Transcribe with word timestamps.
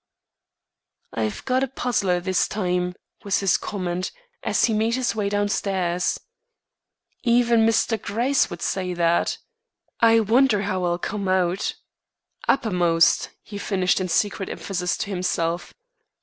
"I've 1.13 1.45
got 1.45 1.61
a 1.63 1.67
puzzler 1.67 2.19
this 2.19 2.47
time," 2.47 2.95
was 3.23 3.41
his 3.41 3.55
comment, 3.55 4.11
as 4.41 4.65
he 4.65 4.73
made 4.73 4.95
his 4.95 5.13
way 5.13 5.29
downstairs. 5.29 6.19
"Even 7.21 7.67
Mr. 7.67 8.01
Gryce 8.01 8.49
would 8.49 8.63
say 8.63 8.95
that. 8.95 9.37
I 9.99 10.19
wonder 10.19 10.63
how 10.63 10.85
I'll 10.85 10.97
come 10.97 11.27
out. 11.27 11.75
Uppermost!" 12.47 13.29
he 13.43 13.59
finished 13.59 14.01
in 14.01 14.07
secret 14.07 14.49
emphasis 14.49 14.97
to 14.97 15.11
himself. 15.11 15.71